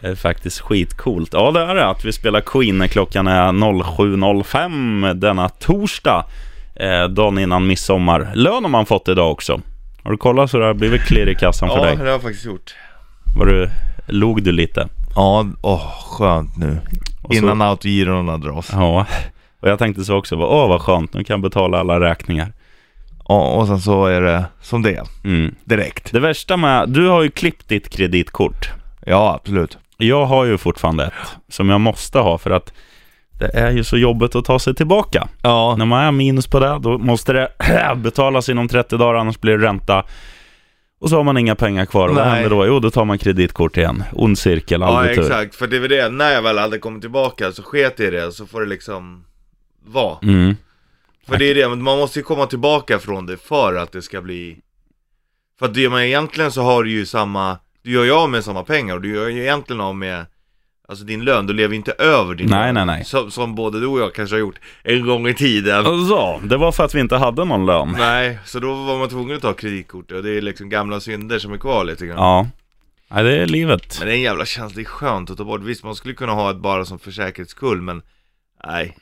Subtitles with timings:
[0.00, 1.32] är faktiskt skitcoolt.
[1.32, 1.86] Ja, det är det.
[1.88, 6.24] Att vi spelar Queen när klockan är 07.05 denna torsdag.
[6.74, 8.30] Eh, dagen innan midsommar.
[8.34, 9.60] Lön har man fått idag också.
[10.04, 11.96] Har du kollat så det har blivit klirr i kassan för Ja, dig?
[11.96, 12.74] det har jag faktiskt gjort.
[13.38, 13.70] Var du,
[14.06, 14.88] log du lite?
[15.14, 16.78] Ja, åh, skönt nu.
[17.22, 18.70] Och så- Innan autogirona dras.
[18.72, 19.06] Ja.
[19.60, 20.36] Och jag tänkte så också.
[20.36, 21.14] Åh, vad skönt.
[21.14, 22.52] Nu kan jag betala alla räkningar.
[23.28, 25.04] Ja, och sen så är det som det är.
[25.24, 25.54] Mm.
[25.64, 26.12] Direkt.
[26.12, 26.88] Det värsta med...
[26.88, 28.68] Du har ju klippt ditt kreditkort.
[29.06, 29.78] Ja, absolut.
[30.00, 32.72] Jag har ju fortfarande ett som jag måste ha för att
[33.38, 35.28] det är ju så jobbigt att ta sig tillbaka.
[35.42, 37.52] Ja, När man är minus på det, då måste det
[37.96, 40.04] betalas inom 30 dagar, annars blir det ränta.
[41.00, 42.08] Och så har man inga pengar kvar.
[42.08, 42.66] Och vad händer då?
[42.66, 44.04] Jo, då tar man kreditkort igen.
[44.12, 45.22] Ond cirkel, ja aldrig tur.
[45.22, 45.54] exakt.
[45.54, 48.46] För det var det, när jag väl hade kommit tillbaka så sket i det, så
[48.46, 49.24] får det liksom
[49.86, 50.18] vara.
[50.22, 50.56] Mm.
[51.26, 54.02] För det är det, men man måste ju komma tillbaka från det för att det
[54.02, 54.58] ska bli
[55.58, 58.44] För att det man egentligen så har du ju samma Du gör ju av med
[58.44, 60.26] samma pengar och du gör ju egentligen av med
[60.88, 63.04] Alltså din lön, du lever inte över din Nej, lön nej, nej.
[63.04, 66.40] Som, som både du och jag kanske har gjort en gång i tiden Och så,
[66.44, 67.94] det var för att vi inte hade någon lön.
[67.98, 71.38] Nej, så då var man tvungen att ta kreditkort och det är liksom gamla synder
[71.38, 72.46] som är kvar lite grann Ja.
[73.08, 73.96] Nej, det är livet.
[73.98, 76.14] Men det är en jävla känsla, det är skönt att ta bort Visst, man skulle
[76.14, 78.02] kunna ha ett bara som för säkerhets skull men
[78.66, 78.96] Nej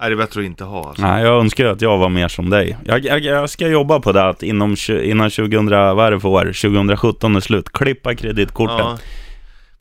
[0.00, 1.02] Nej, det är bättre att inte ha alltså.
[1.02, 2.76] Nej, jag önskar att jag var mer som dig.
[2.84, 6.28] Jag, jag, jag ska jobba på det att inom, innan 2000, vad är det för
[6.28, 6.44] år?
[6.44, 7.68] 2017 är slut.
[7.72, 8.76] Klippa kreditkorten.
[8.78, 8.98] Ja.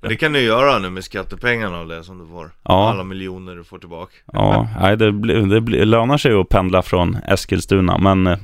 [0.02, 2.52] Men det kan du göra nu med skattepengarna och det som du får.
[2.64, 2.90] Ja.
[2.92, 4.12] Alla miljoner du får tillbaka.
[4.34, 5.12] Ja, nej, det,
[5.50, 8.38] det blir- lönar sig att pendla från Eskilstuna, men eh,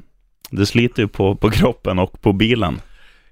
[0.49, 2.81] det sliter ju på, på kroppen och på bilen.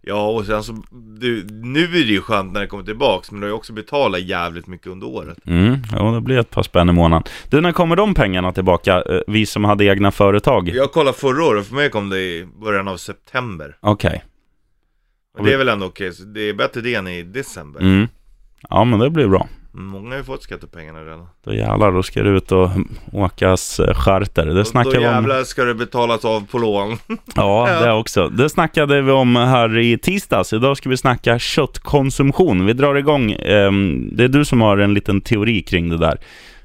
[0.04, 0.84] Ja, och sen så,
[1.20, 3.74] du, nu är det ju skönt när det kommer tillbaks, men du har ju också
[3.74, 5.38] betalat jävligt mycket under året.
[5.46, 7.24] Mm, ja, det blir ett par spänn i månaden.
[7.50, 9.02] Du, när kommer de pengarna tillbaka?
[9.02, 10.70] eh, Vi som hade egna företag?
[10.70, 13.78] Jag kollade förra året, för mig kom det i början av september.
[13.80, 14.24] Okej.
[15.36, 17.80] Men det är väl ändå okej, så det är bättre det än i december.
[17.82, 18.08] Mm.
[18.70, 19.48] Ja, men det blir bra.
[19.74, 21.28] Många har ju fått skattepengarna redan.
[21.46, 22.70] Då jävlar, då ska du ut och
[23.12, 24.46] åkas eh, charter.
[24.46, 25.04] Det Då, snackar då om.
[25.04, 26.98] jävlar ska det betalas av på lån.
[27.36, 28.28] Ja, det också.
[28.30, 30.54] Det snackade vi om här i tisdags.
[30.54, 32.66] Idag ska vi snacka köttkonsumtion.
[32.66, 33.32] Vi drar igång.
[33.32, 36.18] ehm, det är du som har en liten teori kring det där.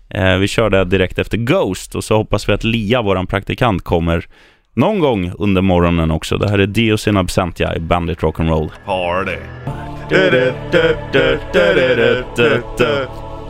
[0.09, 3.85] Eh, vi kör det direkt efter Ghost och så hoppas vi att Lia, våran praktikant,
[3.85, 4.27] kommer
[4.75, 6.39] någon gång under morgonen också.
[6.39, 8.71] Det här är Dios in absentia i Bandit Rock'n'Roll.
[8.87, 9.37] Party.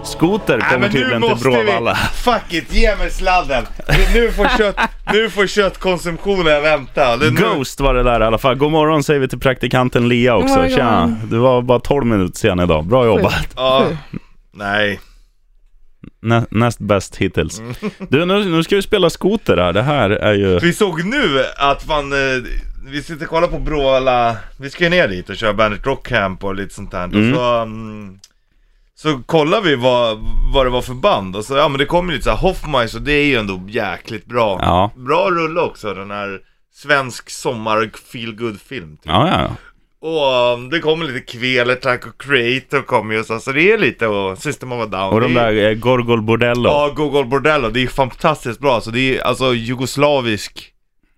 [0.05, 1.95] Skoter kommer men nu tydligen till vi, Bråvalla.
[1.95, 3.65] fuck it, ge mig sladden!
[4.15, 4.77] Nu får, kött,
[5.13, 7.17] nu får köttkonsumtionen vänta.
[7.17, 8.55] Nu- Ghost var det där i alla fall.
[8.55, 10.55] God morgon säger vi till praktikanten Lia också.
[10.55, 10.71] Morgon.
[10.71, 12.87] Tjena, du var bara 12 minuter sen idag.
[12.87, 13.49] Bra jobbat.
[13.57, 13.87] Ja,
[14.53, 15.01] nej.
[16.23, 17.59] Nä, näst bäst hittills.
[17.59, 17.75] Mm.
[18.09, 19.73] Du, nu, nu ska vi spela skoter här.
[19.73, 20.59] Det här är ju...
[20.59, 22.19] Vi såg nu att man, eh,
[22.91, 26.07] vi sitter och kollar på Bråvalla, vi ska ju ner dit och köra Bandit Rock
[26.07, 27.05] Camp och lite sånt där.
[27.05, 27.31] Mm.
[27.33, 28.19] Och så, mm,
[28.95, 30.19] så kollar vi vad,
[30.55, 33.01] vad det var för band och så, ja men det kommer lite så här Hoffmeister
[33.01, 34.59] det är ju ändå jäkligt bra.
[34.63, 34.91] Ja.
[34.97, 36.41] Bra rulle också, den här
[36.75, 39.07] svensk sommar feel film typ.
[39.07, 39.57] Ja, ja, ja.
[40.01, 44.07] Och um, det kommer lite Kvelertak och Creator kommer ju så, så det är lite
[44.07, 45.13] och System of a Down.
[45.13, 46.69] Och de där eh, Gorgol Bordello.
[46.69, 48.81] Ja, Google Bordello, det är fantastiskt bra.
[48.81, 50.73] Så det är alltså jugoslavisk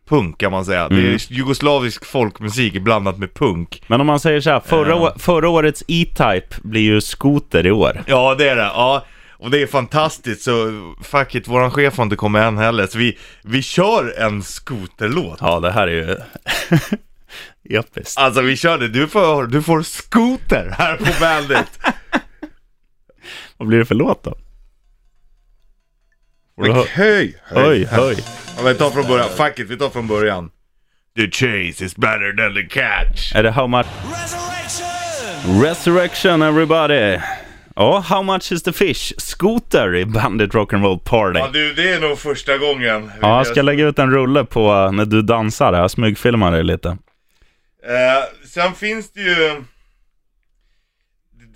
[0.09, 0.89] punk kan man säga.
[0.89, 1.15] Det Mm.
[1.15, 3.83] är jugoslavisk folkmusik blandat med punk.
[3.87, 4.95] Men om man säger så här, förra, Ja.
[5.15, 8.03] å- förra årets E-Type blir ju skoter i år.
[8.07, 8.63] Ja, det är det.
[8.63, 9.05] Ja.
[9.41, 10.55] Och det är fantastiskt, så
[11.03, 12.87] fuck it, våran chef har inte kommit än heller.
[12.87, 15.39] Så vi, vi kör en skoterlåt.
[15.41, 16.17] Ja, det här är ju
[17.79, 18.19] episkt.
[18.19, 21.79] Alltså vi kör det, du får, du får skoter här på Bandit.
[23.57, 24.35] Vad blir det för låt då?
[26.59, 28.17] Hö- höj, Höj, höj.
[28.57, 30.51] Ja, men vi tar från början, fuck it, vi tar från början.
[31.17, 33.35] The chase is better than the catch.
[33.35, 33.87] Är det How much?
[35.65, 37.19] Resurrection everybody!
[37.77, 39.13] Ja, How much is the fish?
[39.19, 41.39] Skoter i Bandit Rock'n'Roll Party.
[41.39, 43.11] Ja du, det är nog första gången.
[43.23, 45.73] Ja, jag ska lägga ut en rulle på eh, när du dansar.
[45.73, 46.89] Jag smygfilmar dig lite.
[46.89, 49.63] Eh, sen finns det ju...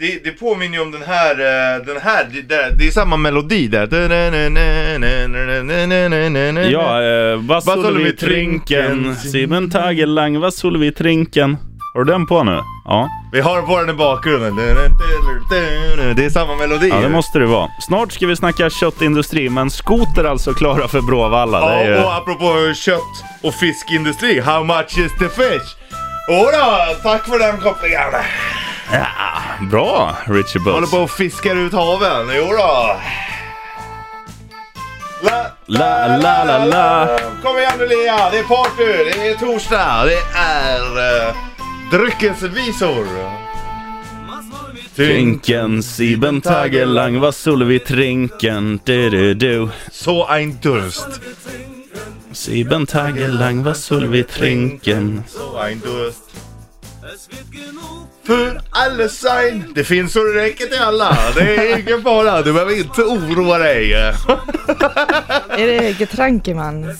[0.02, 3.68] Det, det påminner ju om den här, eh, den här, det, det, är samma melodi
[3.68, 3.88] där.
[6.70, 9.16] Ja, eh, vad Vad skulle vi trinken?
[9.16, 11.56] Simon Tagelang, vad skulle vi trinken?
[11.94, 12.58] Har du den på nu?
[12.84, 13.08] Ja.
[13.32, 14.56] Vi har på den i bakgrunden.
[16.16, 16.88] Det är samma melodi.
[16.88, 17.68] Ja, det måste det vara.
[17.88, 21.58] Snart ska vi snacka köttindustri, men skoter alltså klara för Bråvalla.
[21.60, 21.96] Ja, ju...
[21.96, 25.76] och apropå kött och fiskindustri, how much is the fish?
[26.28, 28.00] Jodå, tack för den kopplingen.
[28.92, 30.90] Ja, bra, Richie Håller Buss.
[30.90, 32.96] på och fiskar ut haven, jodå.
[35.22, 37.18] La, La, la, la, la.
[37.42, 40.80] Kom igen nu Lea, det är party, det är torsdag, det är
[41.28, 41.34] uh,
[41.90, 43.06] dryckesvisor.
[44.96, 49.68] Trinken, sieben Tage lang var soll vi trinken, du du du.
[49.92, 51.06] Så ein Durst.
[52.32, 55.24] Sieben Tage lang var soll vi trinken.
[55.28, 56.22] Så ein Durst.
[58.24, 59.72] För alla sein.
[59.74, 61.16] Det finns så det räcker till alla.
[61.34, 62.42] Det är ingen fara.
[62.42, 63.92] Du behöver inte oroa dig.
[65.48, 66.98] Är det Getrankeman?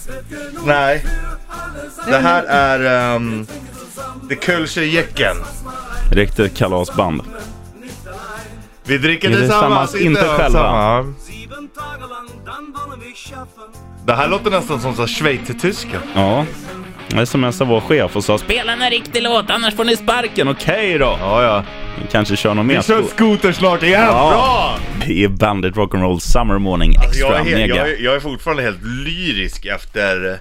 [0.64, 1.06] Nej.
[2.06, 3.46] Det här är um,
[4.28, 5.36] The Kölsche Jecken.
[6.12, 7.22] Riktigt kalasband.
[8.84, 11.04] Vi dricker Är det tillsammans, samma- inte själva?
[14.06, 15.98] Det här låter nästan som så schweizertyska.
[16.14, 16.46] Ja.
[17.14, 20.48] Jag smsade vår chef och sa spela en riktig låt annars får ni sparken.
[20.48, 21.16] Okej då.
[21.20, 21.64] Ja, ja.
[22.10, 22.76] Kanske kör något mer.
[22.76, 24.00] Vi kör skoter snart igen.
[24.00, 24.30] Ja.
[24.30, 24.78] Bra!
[25.06, 27.88] Det är Bandit Rock'n'Roll Summer Morning Alltså, Extra jag, är helt, Mega.
[27.88, 30.38] jag, jag är fortfarande helt lyrisk efter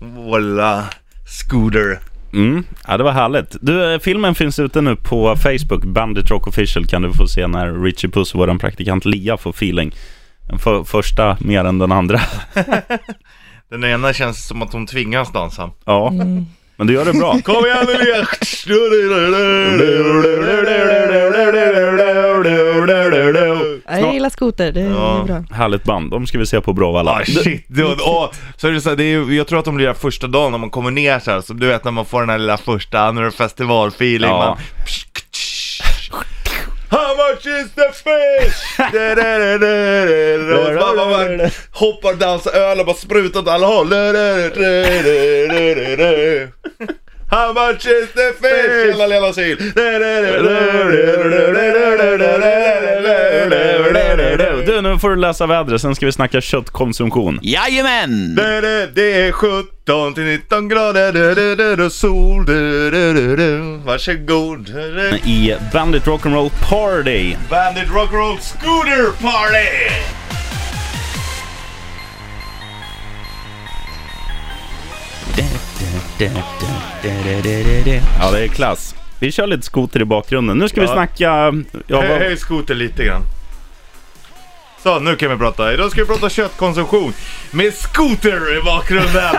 [0.00, 0.84] vår lilla
[1.26, 1.98] scooter.
[2.32, 2.64] Mm.
[2.86, 3.56] Ja, det var härligt.
[3.60, 5.84] Du, eh, filmen finns ute nu på Facebook.
[5.84, 9.94] Bandit Rock Official kan du få se när Richie Puss vår praktikant Lia får feeling.
[10.48, 12.20] Den för, första mer än den andra.
[13.74, 15.70] Den ena känns som att hon tvingas dansa.
[15.84, 16.10] Ja,
[16.76, 17.38] men du gör det bra.
[17.44, 18.26] Kom igen Lia!
[24.00, 25.24] Jag gillar skoter, det är Ja.
[25.26, 25.44] bra.
[25.56, 26.10] Härligt band.
[26.10, 27.10] De ska vi se på Bråvalla.
[27.10, 29.74] Ah shit, det, åh, så är det så här, det är, jag tror att de
[29.76, 32.04] blir där första dagen när man kommer ner så här, så du vet när man
[32.04, 34.38] får den här lilla första, när det är festivalfeeling, Ja.
[34.38, 34.56] man
[36.90, 38.78] How much is the fish?
[41.06, 43.92] Man hoppar, dansar, öl och bara sprutar åt alla håll.
[47.30, 48.92] How much is the fish?
[48.92, 49.72] Tjena lilla syl.
[54.66, 57.38] Du, nu får du läsa vädret, sen ska vi snacka köttkonsumtion.
[57.42, 58.34] Jajamän!
[58.94, 62.46] Det är 70 är 17 till 19 grader, sol.
[63.84, 64.68] Varsågod.
[65.24, 67.34] I Bandit Rock'n'Roll Party.
[67.50, 69.90] Bandit Rock'n'Roll Scooter Party!
[78.20, 78.94] Ja, det är klass.
[79.18, 80.58] Vi kör lite skoter i bakgrunden.
[80.58, 81.52] Nu ska vi snacka...
[81.86, 83.22] Ja, vad, Höj skoter lite grann.
[84.84, 85.72] Så, nu kan vi prata.
[85.72, 87.14] Idag ska vi prata köttkonsumtion
[87.50, 89.36] med skoter i bakgrunden.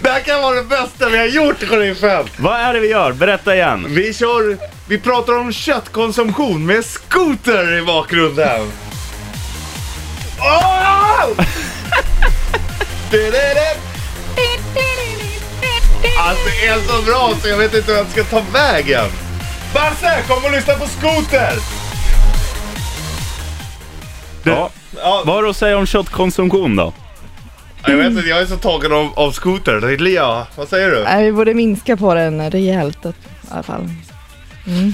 [0.00, 2.26] det här kan vara det bästa vi har gjort i 75.
[2.36, 3.12] vad är det vi gör?
[3.12, 3.86] Berätta igen.
[3.88, 4.58] Vi kör,
[4.88, 8.72] vi pratar om köttkonsumtion med skoter i bakgrunden.
[10.38, 11.28] Oh!
[16.18, 19.06] Alltså det är så bra så jag vet inte hur jag ska ta vägen.
[19.74, 20.86] Basse, kom och lyssna på
[24.46, 24.60] skoter!
[24.60, 24.70] Ja.
[25.02, 26.92] Ja, Vad har du att säga om köttkonsumtion då?
[27.88, 29.98] jag vet inte, jag är så tagen av, av skoter.
[29.98, 31.04] Lia, vad säger du?
[31.04, 33.12] Nej, vi borde minska på den rejält i
[33.50, 33.88] alla fall.
[34.66, 34.92] Mm,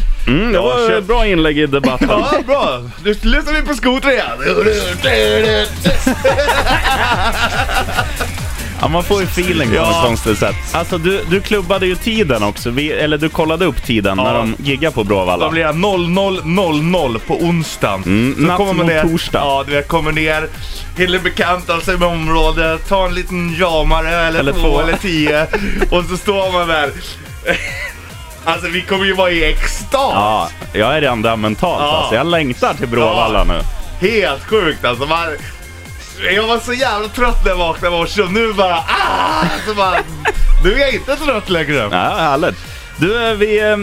[0.52, 2.08] det Ja, var ett bra inlägg i debatten.
[2.10, 2.80] Ja, bra!
[3.04, 4.38] Nu lyssnar vi på skoter igen.
[8.82, 9.90] Ja, man får ju feeling på Ja.
[9.90, 10.54] något konstigt sätt.
[10.72, 12.70] Alltså, du, du klubbade ju tiden också.
[12.70, 14.24] Vi, eller du kollade upp tiden Ja.
[14.24, 15.50] när de giggar på Då Bråvalla.
[15.50, 18.02] blir jag 00.00 på onsdagen.
[18.06, 19.38] Mm, natt kommer man mot ner, torsdag.
[19.38, 20.48] Ja, du vet, kommer ner,
[20.98, 24.80] hinner bekanta sig med området, ta en liten jamare eller, Eller två, två.
[24.80, 25.42] eller tio
[25.90, 26.90] och så står man där.
[28.44, 29.90] Alltså vi kommer ju vara i extas.
[29.92, 31.96] Ja, jag är redan där mentalt Ja.
[31.98, 32.14] alltså.
[32.14, 33.60] Jag längtar till Bråvalla nu.
[34.08, 35.06] Helt sjukt alltså.
[35.06, 35.26] Man,
[36.30, 39.44] jag var så jävla trött när jag vaknade i morse och nu bara ah!
[39.68, 39.94] Så bara,
[40.64, 41.74] nu är jag inte trött längre.
[41.74, 41.88] Ja,
[42.18, 42.56] härligt.
[42.96, 43.76] Du, eh, vi, eh,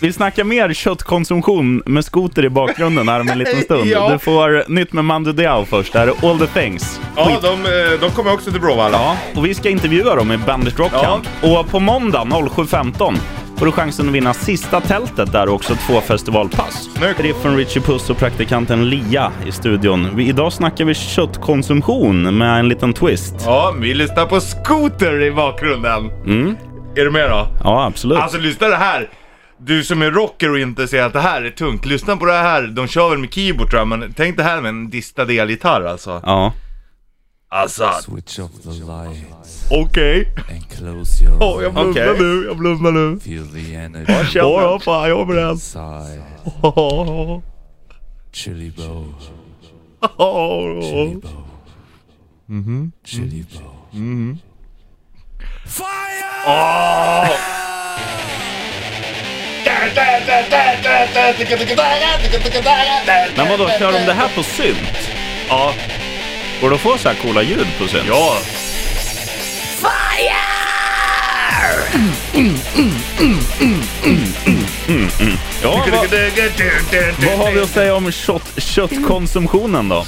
[0.00, 3.86] vi snackar mer köttkonsumtion med skoter i bakgrunden här om en liten stund.
[3.90, 4.08] Ja.
[4.08, 5.92] Du får nytt med Mando Diao först.
[5.92, 7.00] Det här är All the things.
[7.16, 8.98] Ja, de, eh, de kommer också till Bråvalla.
[8.98, 11.02] Ja, och vi ska intervjua dem i Bandit Rock Ja.
[11.02, 11.24] Camp.
[11.42, 13.16] Och på måndag 07.15
[13.64, 16.90] får du chansen att vinna sista tältet där och också två festivalpass.
[16.96, 17.20] Snyggt.
[17.20, 20.16] Riffen, Richie Puss och praktikanten Lia i studion.
[20.16, 23.34] Vi, idag snackar vi köttkonsumtion med en liten twist.
[23.44, 26.10] Ja, vi lyssnar på skoter i bakgrunden.
[26.26, 26.56] Mm.
[26.96, 27.46] Är du med då?
[27.64, 28.18] Ja, absolut.
[28.18, 29.10] Alltså lyssna det här.
[29.58, 32.32] Du som är rocker och inte ser att det här är tungt, lyssna på det
[32.32, 32.62] här.
[32.62, 35.84] De kör väl med keyboard tror jag, men tänk det här med en distad elgitarr
[35.84, 36.20] alltså.
[36.24, 36.52] Ja.
[37.48, 39.33] Alltså, Switch off the lights
[39.70, 40.28] okej.
[40.50, 41.74] and close your Åh, jag eyes.
[41.94, 42.18] blundar Okej.
[42.26, 43.20] nu, jag blundar nu.
[43.20, 45.50] Feel the energy Åh, ja, fan, jag är beredd.
[45.50, 46.22] inside.
[48.32, 49.14] Chili bow,
[50.82, 51.44] chili bow.
[52.48, 52.90] Mm-hmm.
[53.04, 54.36] Chili bow.
[63.36, 65.10] Men vadå, kör de det här på synt?
[65.48, 65.72] Ja,
[66.60, 68.04] Går det att få så här coola ljud på synt?
[68.08, 68.36] ja.
[75.62, 76.10] Ja, vad,
[77.28, 80.04] vad har vi att säga om kött, köttkonsumtionen då?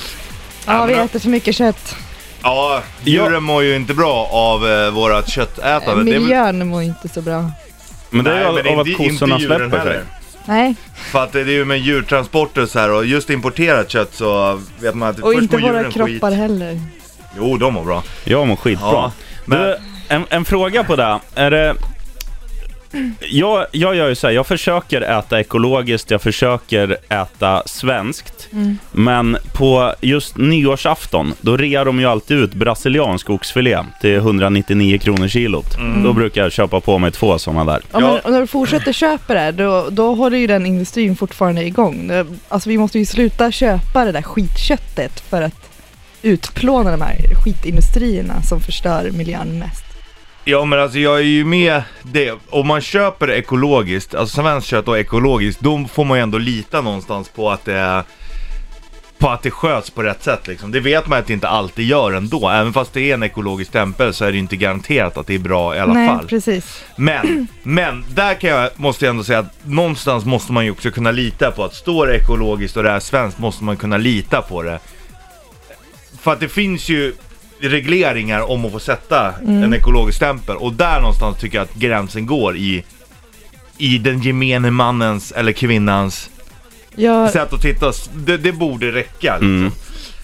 [0.66, 1.97] Ja, vi äter för mycket kött.
[2.42, 6.04] Ja, djuren mår ju inte bra av eh, vårat köttätande.
[6.04, 7.50] Miljön mår inte så bra.
[8.11, 9.92] Men det är Nej, ju men av att inte- inte kossorna djuren släpper sig.
[9.92, 10.04] heller.
[10.45, 10.75] Nej,
[11.11, 14.95] För att det är ju med djurtransporter så här och just importerat kött så vet
[14.95, 16.38] man att och först inte mår våra djuren kroppar skit.
[16.38, 16.80] heller.
[17.38, 18.02] Jo, de mår bra.
[18.25, 18.88] Jag mår skitbra.
[18.92, 19.12] Ja,
[19.46, 19.76] men- Du,
[20.08, 21.18] en, en fråga på det.
[21.34, 21.74] Är det...
[23.30, 28.48] Jag, jag gör ju så här, jag försöker äta ekologiskt, jag försöker äta svenskt.
[28.52, 28.78] Mm.
[28.92, 35.28] Men på just nyårsafton, då rear de ju alltid ut brasiliansk oxfilé till 199 kronor
[35.28, 35.76] kilot.
[35.78, 36.02] Mm.
[36.02, 37.82] Då brukar jag köpa på mig två sådana där.
[37.92, 41.64] Ja, men, och när du fortsätter köpa det, då, då håller ju den industrin fortfarande
[41.64, 42.10] igång.
[42.48, 45.65] Alltså vi måste ju sluta köpa det där skitköttet för att
[46.26, 49.85] utplåna de här skitindustrierna som förstör miljön mest.
[50.45, 52.35] Ja men alltså jag är ju med det.
[52.50, 56.80] Om man köper ekologiskt, alltså svenskt kött och ekologiskt, då får man ju ändå lita
[56.80, 58.02] någonstans på att det är
[59.18, 60.73] på att det sköts på rätt sätt liksom.
[60.73, 62.49] Det vet man att det inte alltid gör ändå.
[62.49, 65.38] Även fast det är en ekologisk stämpel så är det inte garanterat att det är
[65.38, 66.26] bra i alla Nej, fall.
[66.26, 66.85] precis.
[66.97, 70.90] Men, men där kan jag, måste jag ändå säga att någonstans måste man ju också
[70.90, 74.42] kunna lita på att står det ekologiskt och det är svenskt måste man kunna lita
[74.42, 74.78] på det.
[76.26, 77.14] För att det finns ju
[77.61, 82.26] regleringar om att få sätta en ekologisk stämpel och där någonstans tycker jag att gränsen
[82.26, 82.85] går i
[83.78, 86.30] i den gemene mannens eller kvinnans
[86.95, 87.92] Jag, sätt att titta.
[88.14, 89.59] Det, det borde räcka liksom.
[89.59, 89.73] Mm.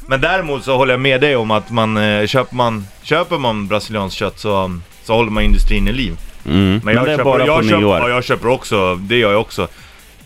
[0.06, 3.66] Men däremot så håller jag med dig om att man, eh, köper man, köper man
[3.66, 6.16] brasilianskt kött så, så håller man industrin i liv.
[6.46, 6.80] Mm.
[6.84, 7.98] Men, jag det är köper, bara jag på köper, nyår.
[7.98, 9.68] Ja, jag köper också, det gör jag också.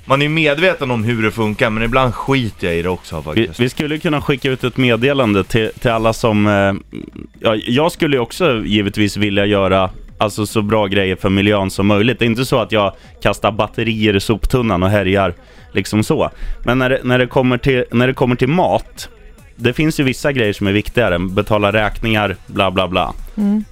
[0.08, 3.22] Man är medveten om hur det funkar, men ibland skiter jag i det också Vi,
[3.22, 3.60] faktiskt.
[3.60, 6.46] vi skulle kunna skicka ut ett meddelande till, till alla som...
[6.46, 6.98] Eh,
[7.40, 11.86] ja, jag skulle ju också givetvis vilja göra alltså, så bra grejer för miljön som
[11.86, 12.18] möjligt.
[12.18, 15.34] Det är inte så att jag kastar batterier i soptunnan och härjar
[15.72, 16.30] liksom så.
[16.64, 19.08] Men när det, när det, kommer, till, när det kommer till mat,
[19.56, 21.18] det finns ju vissa grejer som är viktigare.
[21.18, 23.14] Betala räkningar, bla bla bla.
[23.36, 23.64] mm.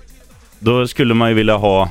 [0.59, 1.91] Då skulle man ju vilja ha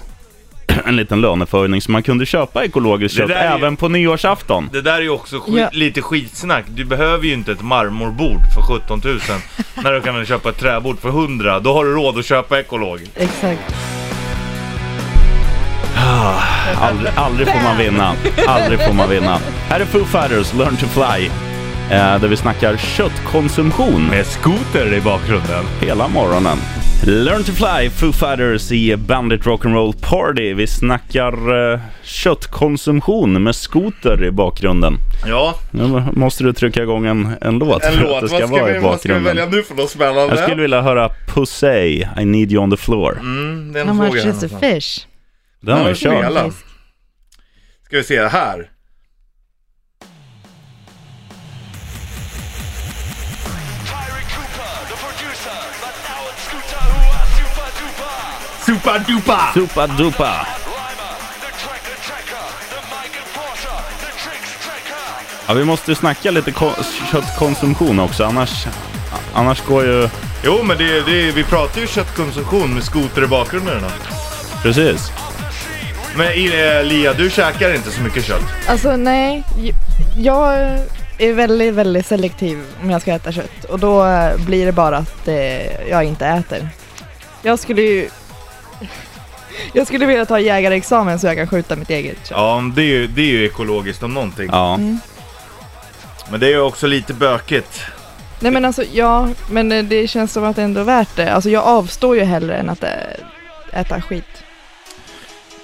[0.86, 4.70] en liten löneförhöjning så man kunde köpa ekologiskt kött är ju- även på nyårsafton.
[4.74, 5.70] Det där är ju också skit, Ja.
[5.72, 6.66] lite skitsnack.
[6.68, 9.20] Du behöver ju inte ett marmorbord för 17 000
[9.84, 11.60] när du kan köpa ett träbord för 100.
[11.60, 13.12] Då har du råd att köpa ekologiskt.
[13.18, 13.76] exakt.
[16.82, 18.14] Aldrig, aldrig får man vinna.
[18.48, 19.40] Aldrig får man vinna.
[19.70, 21.30] Här är Foo Fighters, Learn to Fly.
[21.92, 25.64] Eh, där vi snackar köttkonsumtion Med skoter i bakgrunden.
[25.82, 26.58] hela morgonen.
[27.06, 30.54] Learn to Fly, Foo Fighters i Bandit Rock'n'Roll Party.
[30.54, 34.98] Vi snackar eh, köttkonsumtion med skoter i bakgrunden.
[35.28, 38.12] Ja, Nu måste du trycka igång en, en låt en för låt.
[38.14, 39.24] att det Vad ska ska, vara vi, i vad ska vi bakgrunden.
[39.24, 40.36] välja nu för något spännande?
[40.36, 43.18] Jag skulle vilja höra Pussy, I need you on the floor.
[43.20, 45.08] Mm, den How såg much is a här fish?
[45.62, 46.54] Den har vi kört.
[47.86, 48.70] Ska vi se här.
[63.20, 65.44] Enforcer, the tricks tracker.
[65.48, 68.66] Ja, vi måste snacka lite ko- köttkonsumtion också, annars,
[69.34, 70.10] annars går ju...
[70.46, 73.82] Jo men det, det, vi pratar ju köttkonsumtion med skoter i bakgrunden.
[73.82, 73.90] Då.
[74.62, 75.12] Precis.
[76.16, 78.42] Men eh, Lia, du käkar inte så mycket kött.
[78.68, 79.44] Alltså nej,
[80.18, 80.54] jag
[81.18, 84.98] är väldigt, väldigt selektiv om jag ska äta kött och då eh, blir det bara
[84.98, 86.70] att eh, jag inte äter.
[87.42, 88.10] Jag skulle ju
[89.74, 92.32] Jag skulle vilja ta jägarexamen så jag kan skjuta mitt eget kött.
[92.32, 94.50] Ja, det är ju, det är ju ekologiskt om någonting.
[94.52, 94.74] Ja.
[94.76, 95.00] Mm.
[96.32, 97.82] Men det är ju också lite bökigt.
[98.40, 101.34] Nej men alltså ja, men eh, det känns som att det ändå är värt det.
[101.34, 103.18] Alltså jag avstår ju hellre än att ä-
[103.74, 104.26] äta skit.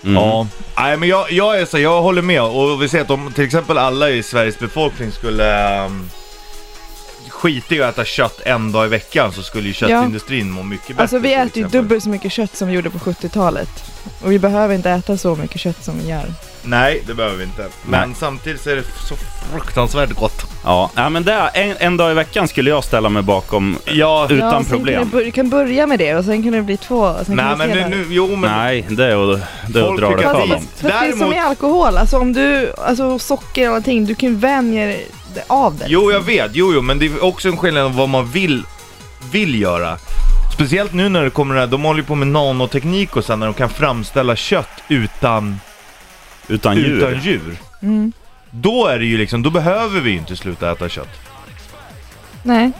[0.03, 0.15] Mm.
[0.15, 0.47] Ja.
[0.77, 3.43] Nej men jag, jag är så, jag håller med och vi ser att om till
[3.45, 6.09] exempel alla i Sveriges befolkning skulle um,
[7.39, 10.88] skita i att äta kött en dag i veckan så skulle ju köttindustrin må mycket
[10.88, 11.01] bättre.
[11.01, 13.69] Alltså vi äter ju dubbelt så mycket kött som vi gjorde på 70-talet.
[14.24, 16.25] Och vi behöver inte äta så mycket kött som vi gör.
[16.63, 17.65] Nej, det behöver vi inte.
[17.86, 18.17] Men Nej.
[18.19, 19.15] samtidigt så är det så
[19.51, 20.41] fruktansvärt gott.
[20.63, 24.27] Ja, ja men det, en, en dag i veckan skulle jag ställa mig bakom Ja,
[24.29, 25.10] utan ja, problem.
[25.10, 27.15] Kan du, kan börja med det och sen kan det bli två.
[27.25, 29.89] Sen nej kan men det, nu, jo men Nej, det är att, det är att
[29.89, 30.69] Folk dra det för att det är- långt.
[30.81, 34.36] Det är som i alkohol, alltså om du, alltså socker och allting, du kan ju
[34.36, 35.08] vänja dig
[35.48, 35.86] av det.
[35.88, 36.51] Jo, jag vet.
[36.53, 38.63] Jo, jo, men det är också en skillnad om vad man vill,
[39.31, 39.98] vill göra.
[40.53, 43.39] Speciellt nu när det kommer det här, de håller ju på med nanoteknik och sen
[43.39, 45.59] när de kan framställa kött utan,
[46.48, 46.98] Utan djur.
[46.98, 47.57] utan djur.
[47.81, 48.12] Mm.
[48.51, 51.19] Då är det ju liksom, då behöver vi ju inte sluta äta kött.
[52.43, 52.71] Nej.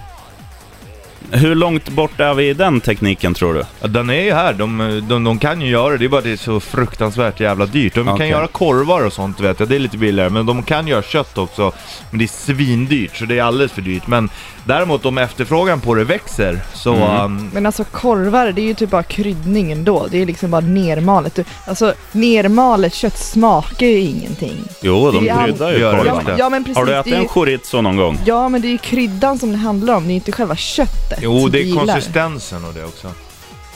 [1.32, 3.64] Hur långt bort är vi i den tekniken tror du?
[3.82, 6.22] Ja, den är ju här, de, de, de kan ju göra det, det är bara
[6.22, 7.96] det är så fruktansvärt jävla dyrt.
[7.96, 8.18] De Okej.
[8.18, 10.30] kan göra korvar och sånt vet jag, det är lite billigare.
[10.30, 11.72] Men de kan göra kött också,
[12.10, 14.08] men det är svindyrt så det är alldeles för dyrt.
[14.08, 14.30] Men
[14.66, 16.94] däremot om efterfrågan på det växer så...
[16.96, 17.22] Mm.
[17.22, 20.08] um, Men alltså korvar, det är ju typ bara kryddning ändå.
[20.12, 21.36] Det är liksom bara nermalet.
[21.36, 24.58] Du- Alltså nermalet kött smakar ju ingenting.
[24.82, 26.24] Jo, de kryddar ju korven.
[26.28, 26.78] Ja, ja men precis.
[26.78, 28.20] Har du ätit en chorizo någon gång?
[28.26, 30.56] ja men det är ju kryddan som det handlar om, det är ju inte själva
[30.56, 31.20] köttet.
[31.22, 33.08] jo, det är konsistensen och det också.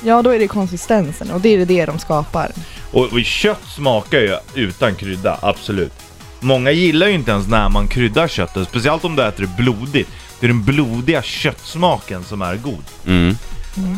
[0.06, 2.52] Ja, då är det konsistensen och det är det de skapar.
[2.92, 5.94] Och, och kött smakar ju utan krydda, absolut.
[6.40, 10.10] Många gillar ju inte ens när man kryddar köttet, speciellt om du äter det blodigt.
[10.40, 12.84] Det är den blodiga köttsmaken som är god.
[13.08, 13.36] Mm.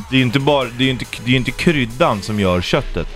[0.10, 3.08] Det är ju inte bara, det är inte, det är inte kryddan som gör köttet.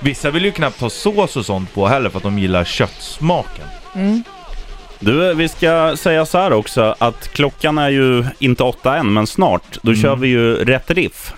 [0.00, 3.64] Vissa vill ju knappt ha sås och sånt på heller för att de gillar köttsmaken.
[3.94, 4.22] Mm.
[5.00, 9.26] Du, vi ska säga så här också att klockan är ju inte åtta än, men
[9.26, 9.78] snart.
[9.82, 10.02] Då Mm.
[10.02, 11.32] kör vi ju rätt riff.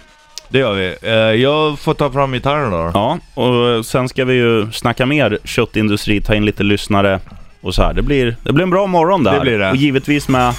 [0.48, 0.96] Det gör vi.
[1.02, 2.90] Eh, jag får ta fram gitarren då.
[2.94, 7.20] Ja, och sen ska vi ju snacka mer köttindustri, ta in lite lyssnare
[7.60, 7.92] och så här.
[7.94, 9.32] Det blir, det blir en bra morgon där.
[9.34, 9.70] Det blir det.
[9.70, 10.54] Och givetvis med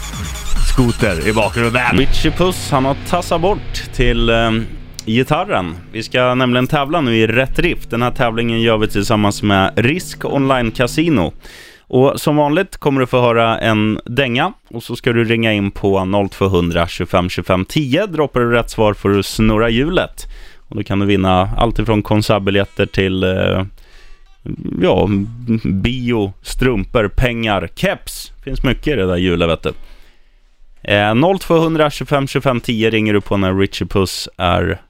[0.74, 1.98] Skoter i bakgrunden.
[1.98, 4.52] Richie Puss, han har tassat bort till eh,
[5.06, 5.76] gitarren.
[5.92, 7.88] Vi ska nämligen tävla nu i Rätt Riff.
[7.90, 11.34] Den här tävlingen gör vi tillsammans med Risk Online Casino.
[11.88, 15.72] Och som vanligt kommer du få höra en dänga och så ska du ringa in
[15.72, 18.06] på 0200 25 25 10.
[18.06, 20.28] Droppar du rätt svar får du snurra hjulet.
[20.68, 23.66] Och då kan du vinna allt ifrån konsertbiljetter till eh,
[24.82, 25.10] ja,
[25.64, 28.32] bio, strumpor, pengar, keps.
[28.44, 29.74] Finns mycket i det där hjulet vet du.
[30.84, 34.82] Eh, 0200 25 25 10 ringer du på när Richie Puss är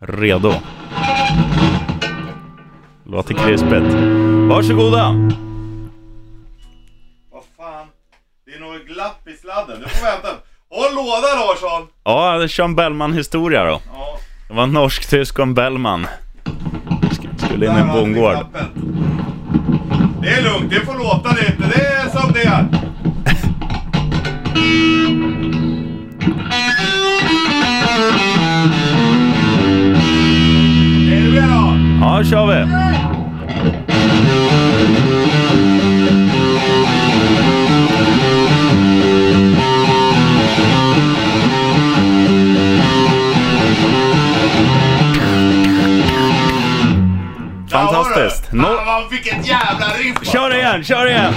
[0.00, 0.52] redo.
[3.06, 3.94] Låter krispigt.
[4.48, 5.06] Varsågoda!
[7.32, 7.86] Vad fan?
[8.46, 9.80] Det är något glapp i sladden.
[9.84, 10.28] Du får vänta.
[10.70, 11.88] Håll låda Larsson!
[12.04, 13.80] Ja, det kör en Bellman-historia då.
[13.92, 16.06] Ja, Det var norsk, tysk och en Bellman.
[17.10, 18.36] Sk- Skulle in i en bondgård.
[20.22, 21.62] Det är lugnt, det får låta lite.
[21.76, 22.42] Det är som det.
[22.42, 22.66] Är
[32.18, 32.24] då?
[32.24, 32.66] Kör vi!
[47.70, 48.52] Fantastiskt.
[48.52, 50.32] No- vilket jävla riff!
[50.32, 51.34] Kör igen, kör igen!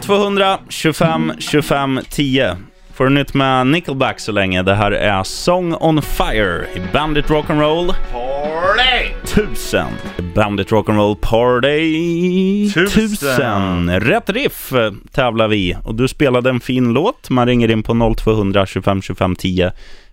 [0.00, 2.56] ...0200 25 25 10.
[2.94, 4.62] Får du nytt med Nickelback så länge.
[4.62, 9.12] Det här är Song on Fire i Bandit Rock'n'Roll Party!
[9.22, 9.86] 1000.
[10.34, 13.88] Bandit Rock'n'Roll Party Tusen.
[13.88, 14.00] 1000.
[14.00, 17.30] Rätt riff eh, tävlar vi och du spelade en fin låt.
[17.30, 19.72] Man ringer in på 0200 25 25 10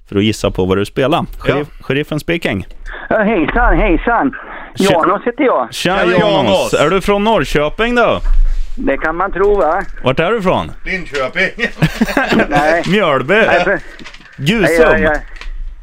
[0.10, 1.26] för att gissa på vad du spelar.
[1.40, 2.68] Sheriff, Sheriffen speaking.
[3.10, 4.36] Ja, hejsan, hejsan.
[4.76, 5.74] Janos heter jag.
[5.74, 6.06] Tja.
[6.20, 6.74] Janos.
[6.74, 8.20] Är du från Norrköping då?
[8.82, 9.82] Det kan man tro va?
[10.04, 10.72] Vart är du ifrån?
[10.86, 11.50] Linköping.
[12.50, 12.84] Nej.
[12.88, 13.34] Mjölby?
[13.48, 13.80] Nej, för,
[14.38, 14.86] Gusum?
[14.86, 15.18] jag, jag,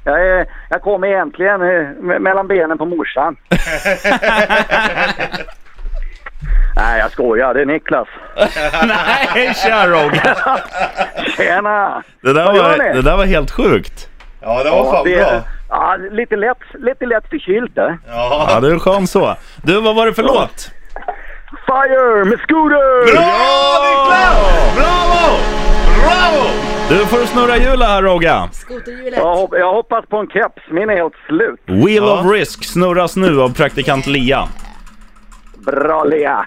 [0.04, 1.66] jag, jag, jag kommer egentligen eh,
[2.00, 3.36] me- mellan benen på morsan.
[6.76, 7.54] Nej, jag skojar.
[7.54, 8.08] Det är Niklas.
[9.34, 10.36] Nej, tja Roger.
[11.36, 12.02] Tjena!
[12.20, 14.08] Det där, Vad var, det där var helt sjukt.
[14.40, 15.42] Ja, det var fan det, bra.
[15.68, 17.98] ja, lite lätt, lite lätt förkylt där.
[18.08, 18.46] Ja.
[18.50, 19.36] Ja, du är skön så.
[19.62, 20.70] Du, vad var det för låt?
[21.66, 23.12] Fire med Scooter!
[23.12, 24.76] Bra Niklas!
[24.76, 25.38] Bravo!
[26.00, 26.48] Bravo!
[26.88, 28.48] Du får snurra hjulet här Rogga.
[28.52, 29.18] Skoterhjulet.
[29.18, 30.62] Jag, hop- jag hoppas på en keps.
[30.70, 31.60] Min är helt slut.
[31.66, 32.20] Wheel Ja.
[32.20, 34.48] of Risk snurras nu av praktikant Lia.
[35.66, 36.46] Bra Lea.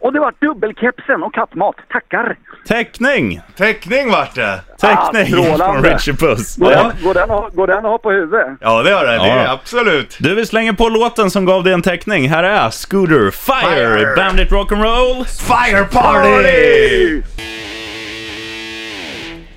[0.00, 1.74] Och det var dubbelkepsen och kattmat.
[1.92, 2.36] Tackar!
[2.68, 3.40] Teckning!
[3.56, 4.60] Teckning vart det.
[4.80, 5.82] Teckning Ah, strålande.
[5.82, 6.56] från Richie Puss.
[6.56, 6.82] Går, Ja.
[6.82, 8.46] den, går, den, att- går den att ha på huvudet?
[8.60, 9.12] Ja, det gör det.
[9.12, 9.50] Det är Ja.
[9.52, 10.16] absolut.
[10.20, 12.28] Du, vi slänger på låten som gav dig en teckning.
[12.28, 14.16] Här är Scooter Fire, Fire.
[14.16, 15.24] Bandit Rock'n'Roll.
[15.24, 17.22] Fire party!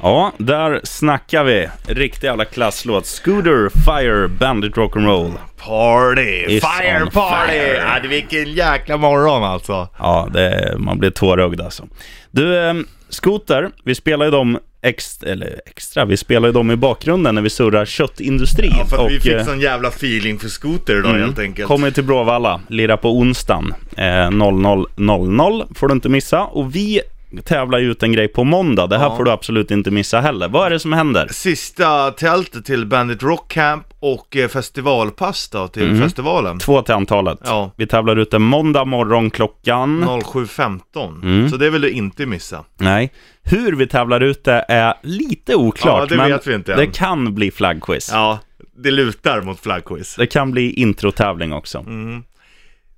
[0.02, 1.68] Ja, där snackar vi.
[1.88, 3.06] Riktig jävla klasslåt.
[3.06, 5.32] Scooter Fire, Bandit Rock'n'Roll.
[5.66, 6.46] Party!
[6.56, 7.52] Is Fire party!
[7.52, 7.76] fire.
[7.76, 9.88] Ja, det vilken jäkla morgon alltså.
[10.00, 11.88] Ja, det, man blir tårögd alltså.
[12.32, 12.74] Du, eh,
[13.10, 17.42] Scooter, vi spelar ju dem extra, eller extra, vi spelar ju dem i bakgrunden när
[17.42, 18.70] vi surrar köttindustri.
[18.80, 21.22] Ja, för att vi fick eh, sån jävla feeling för skoter idag Mm.
[21.22, 21.68] helt enkelt.
[21.68, 23.74] Kommer till Bråvalla, lirar på onsdagen.
[23.98, 26.42] Eh, 00.00 får du inte missa.
[26.44, 27.02] Och vi
[27.46, 28.88] tävlar ju ut en grej på måndag.
[28.88, 29.18] Det här Ja.
[29.18, 30.48] får du absolut inte missa heller.
[30.50, 31.28] Vad är det som händer?
[31.32, 36.02] Sista tältet till Bandit Rock Camp och eh, festivalpass då till Mm.
[36.02, 36.60] festivalen.
[36.60, 37.40] Två till antalet.
[37.44, 37.72] Ja.
[37.78, 40.04] Vi tävlar ut en måndag morgon klockan...
[40.04, 41.22] 07.15.
[41.24, 41.50] Mm.
[41.50, 42.64] Så det vill du inte missa.
[42.78, 43.12] Nej.
[43.44, 46.00] Hur vi tävlar ut det är lite oklart.
[46.00, 46.80] Ja, det men vet vi inte än.
[46.80, 48.10] det kan bli flaggquiz.
[48.14, 48.40] Ja,
[48.78, 50.16] det lutar mot flaggquiz.
[50.16, 51.78] Det kan bli introtävling också.
[51.80, 52.24] Mm.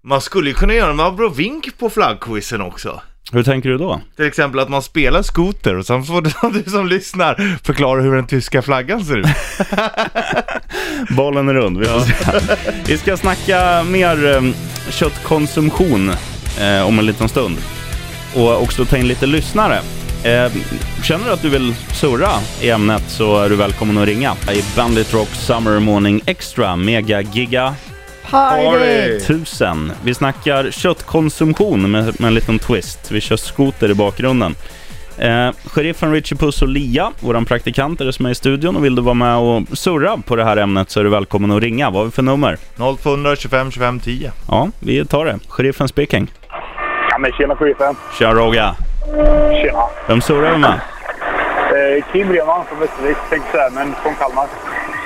[0.05, 3.01] Man skulle ju kunna göra en bra vink på flaggquizen också.
[3.33, 4.01] Hur tänker du då?
[4.15, 8.15] Till exempel att man spelar skoter och sen får du, du som lyssnar förklara hur
[8.15, 9.25] den tyska flaggan ser ut.
[11.17, 12.13] Bollen är rund, vi får se.
[12.87, 14.53] Vi ska snacka mer um,
[14.89, 16.11] köttkonsumtion
[16.59, 17.57] eh, om en liten stund.
[18.35, 19.79] Och också ta in lite lyssnare.
[20.23, 20.51] Eh,
[21.03, 22.29] känner du att du vill surra
[22.61, 24.33] i ämnet så är du välkommen att ringa.
[24.51, 27.75] I Bandit Rock Summer Morning Extra Mega Giga
[28.33, 29.15] Party!
[29.17, 29.91] 1000.
[30.03, 33.11] Vi snackar köttkonsumtion med, med en liten twist.
[33.11, 34.55] Vi kör skoter i bakgrunden.
[35.17, 38.75] Eh, sheriffen Richie Puss och Lia, våran praktikant, är det som är i studion.
[38.75, 41.51] Och vill du vara med och surra på det här ämnet så är du välkommen
[41.51, 41.89] att ringa.
[41.89, 42.57] Vad har vi för nummer?
[42.97, 44.31] 0200 25 25 10.
[44.47, 45.39] Ja, vi tar det.
[45.47, 46.31] Sheriffen speaking.
[47.09, 47.95] Ja, men tjena sheriffen.
[48.19, 48.75] Tja Roga.
[49.63, 49.83] Tjena.
[50.07, 50.69] Vem surrar vi med?
[50.73, 54.47] Eh, Kim Rehman från Västervik, tänkte säga, men från Kalmar.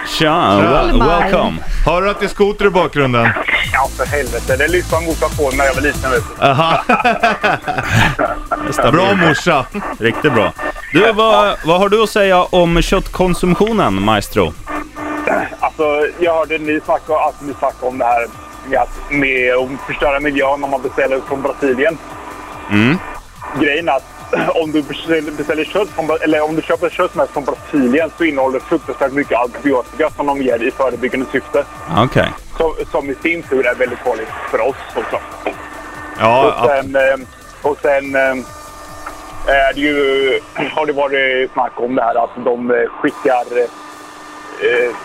[0.08, 1.58] Tja, well, welcome.
[1.86, 3.30] Hör du att det är skoter i bakgrunden?
[3.74, 4.58] Ja, för helvete.
[4.58, 6.46] Det lyssnade morsan på när jag var liten, vet du.
[6.46, 6.84] Aha,
[8.92, 9.66] bra morsa.
[10.00, 10.54] Riktigt bra.
[10.94, 14.54] Du, vad, vad har du att säga om köttkonsumtionen, maestro?
[15.60, 18.28] Alltså, jag hörde ni snacka, att ni snackade om det här
[18.70, 21.98] med att med att förstöra miljön om man beställer från Brasilien.
[22.72, 22.98] Mm.
[23.60, 24.17] Grejen är att
[24.62, 28.24] om du beställer, kött från, eller om du köper kött som är från Brasilien så
[28.24, 31.66] innehåller det fruktansvärt mycket antibiotika som de ger i förebyggande syfte.
[31.98, 32.34] Okej.
[32.58, 35.20] Som, som i sin tur är väldigt farligt för oss också.
[36.20, 37.28] Ja, Och sen, eh,
[37.62, 38.46] och sen eh,
[39.48, 40.40] är det ju,
[40.76, 44.96] har det varit snack om det här att de eh, skickar eh,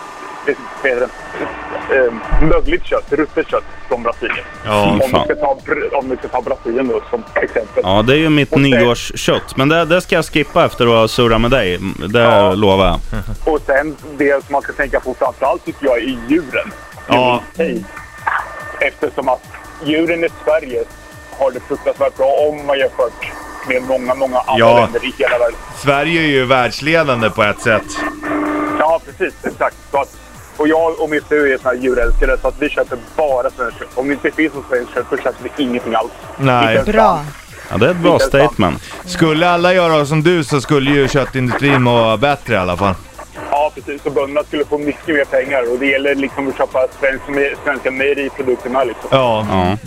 [0.47, 2.45] eh, vad heter det?
[2.45, 4.45] Mögligt kött, ruttet kött från Brasilien.
[4.65, 4.83] ja.
[4.91, 5.25] Om vi, fan.
[5.25, 5.57] ska ta,
[5.97, 7.83] om vi ska ta Brasilien då som exempel.
[7.83, 9.57] Ja, det är ju mitt Och sen- nyårskött.
[9.57, 11.79] Men det, det ska jag skippa efter att ha surrat med dig.
[12.09, 12.53] Det Ja.
[12.53, 12.99] lovar jag.
[13.53, 16.71] Och sen det som man ska tänka på framförallt tycker jag är djuren.
[17.07, 17.41] Ja.
[18.79, 19.43] Eftersom att
[19.85, 20.83] djuren i Sverige
[21.39, 23.31] har det fruktansvärt bra om man jämfört
[23.67, 24.79] med många, många andra Ja.
[24.79, 25.55] länder i hela världen.
[25.77, 27.83] Sverige är ju världsledande på ett sätt.
[28.79, 29.33] Ja, precis.
[29.45, 29.75] Exakt.
[29.91, 30.17] Så att,
[30.57, 33.79] och jag och min fru är såna här djurälskare så att vi köper bara svenskt
[33.79, 33.87] kött.
[33.95, 36.11] Om det inte finns något svenskt kött så köper vi ingenting alls.
[36.37, 36.77] Nej.
[36.77, 37.19] Inte Bra.
[37.71, 38.83] Ja, det är ett bra Inte statement.
[39.05, 42.93] Skulle alla göra som du så skulle ju köttindustrin må bättre i alla fall.
[43.51, 44.03] Ja, precis.
[44.03, 47.23] Så bönderna skulle få mycket mer pengar och det gäller liksom att köpa svensk,
[47.63, 49.09] svenska mejeriprodukter med liksom.
[49.11, 49.45] Ja.
[49.49, 49.77] Ja.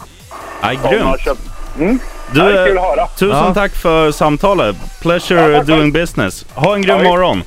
[0.62, 1.20] Nej, man grymt.
[1.20, 1.42] köper-
[1.78, 1.98] Mm.
[2.32, 3.06] Du, Ja, det är kul att höra.
[3.06, 3.54] tusen Ja.
[3.54, 4.76] tack för samtalet.
[5.02, 5.66] Pleasure Ja, tack.
[5.66, 6.44] doing business.
[6.54, 7.42] Ha en grym Ja, morgon.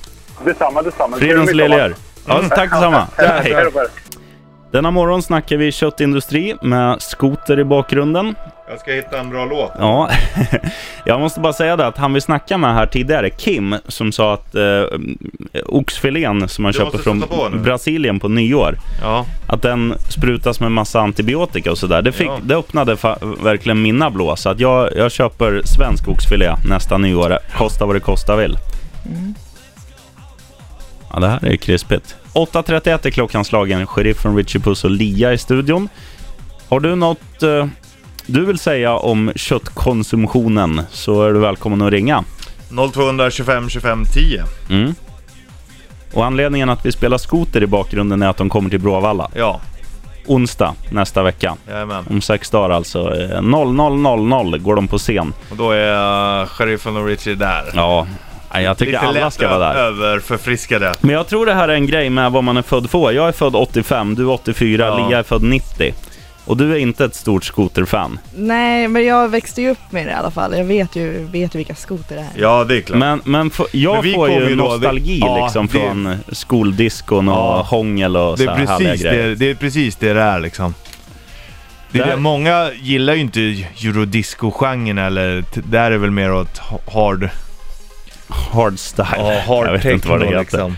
[0.45, 1.17] Detsamma, detsamma.
[1.17, 1.77] Fridens Trevlig midsommar.
[1.87, 1.95] liljer.
[2.29, 3.07] Ja, tack detsamma.
[3.17, 3.55] Hej.
[4.71, 8.35] Denna morgon snackar vi köttindustri med skoter i bakgrunden.
[8.69, 9.71] Jag ska hitta en bra låt.
[9.79, 10.09] Ja,
[11.05, 14.33] jag måste bara säga det att han vi snackade med här tidigare, Kim, som sa
[14.33, 14.61] att eh,
[15.65, 17.49] oxfilén som man Du köper från på.
[17.63, 19.25] Brasilien på nyår, Ja.
[19.47, 22.01] att den sprutas med massa antibiotika och sådär.
[22.01, 22.37] Det, fick, Ja.
[22.43, 22.97] det öppnade
[23.43, 27.99] verkligen mina blå, så att jag, jag köper svensk oxfilé nästa nyår, kosta vad det
[27.99, 28.57] kosta vill.
[31.13, 32.15] Ja, det här är krispigt.
[32.33, 33.87] 8.31 är klockan slagen.
[33.87, 35.89] Sheriffen Richie Puss och Lia i studion.
[36.69, 37.67] Har du något eh,
[38.25, 42.23] du vill säga om köttkonsumtionen så är du välkommen att ringa.
[42.93, 44.43] 0200 25 25 10.
[44.69, 44.95] Mm.
[46.13, 49.29] Och anledningen att vi spelar skoter i bakgrunden är att de kommer till Bråvalla.
[49.33, 49.61] Ja,
[50.25, 51.55] Onsdag nästa vecka.
[51.67, 52.05] jajamän.
[52.09, 52.99] Om sex dagar alltså.
[52.99, 55.33] Eh, 00.00 går de på scen.
[55.51, 57.63] Och då är uh, sheriffen och Richie där.
[57.73, 58.07] Ja,
[58.53, 59.79] nej, jag tycker Lite alla ska vara där.
[59.79, 60.93] överförfriskade.
[61.01, 63.11] Men jag tror det här är en grej med vad man är född på.
[63.13, 65.07] Jag är född 85, du är 84, Ja.
[65.09, 65.93] Lia är född 90.
[66.45, 68.19] Och du är inte ett stort skoterfan.
[68.35, 70.57] Nej, men jag växte ju upp med det i alla fall.
[70.57, 72.27] Jag vet ju, vet ju vilka skoter det är.
[72.35, 72.99] Ja, det är klart.
[72.99, 75.71] Men, men f- jag Men vi får kommer ju ju då- nostalgi ja, liksom det-
[75.71, 77.61] från skoldiskon och Ja.
[77.69, 79.27] hångel och det så är, här härliga precis grejer.
[79.27, 80.73] det, det är precis det det är liksom.
[81.91, 83.39] Det är Där- det, många gillar ju inte
[83.83, 87.29] eurodisco-genren eller t- där är väl mer åt ha- hard,
[88.51, 89.07] Hardstyle.
[89.17, 90.57] ja, jag hard vet inte vad det techno heter.
[90.57, 90.77] liksom.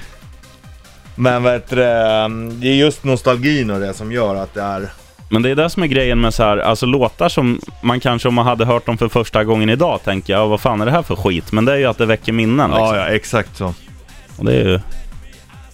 [1.15, 4.89] Men heter det, det är just nostalgin och det som gör att det är...
[5.29, 8.27] Men det är det som är grejen med så här, alltså låtar som man kanske
[8.27, 10.91] om man hade hört dem för första gången idag tänker jag, vad fan är det
[10.91, 11.51] här för skit?
[11.51, 12.85] Men det är ju att det väcker minnen liksom.
[12.85, 13.73] Ja, ja, exakt så.
[14.37, 14.79] Och det är ju...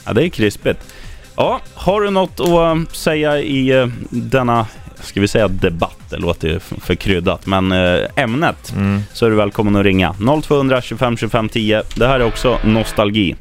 [0.05, 0.79] Ja, det är krispigt.
[1.35, 4.65] Ja, har du något att eh, säga i eh, denna
[5.01, 5.97] ska vi säga debatt?
[6.09, 7.45] Det låter ju för kryddat.
[7.45, 9.01] Men eh, ämnet Mm.
[9.13, 10.15] så är du välkommen att ringa.
[10.43, 11.83] 0200 25 25 10.
[11.95, 13.35] Det här är också nostalgi.